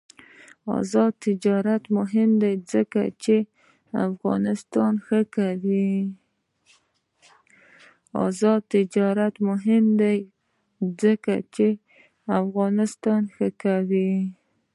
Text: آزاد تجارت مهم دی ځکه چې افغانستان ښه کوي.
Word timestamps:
آزاد 0.77 1.11
تجارت 1.25 1.83
مهم 1.97 2.29
دی 2.41 2.53
ځکه 2.71 3.01
چې 3.23 3.35
افغانستان 4.07 4.93
ښه 13.37 13.47
کوي. 13.63 14.11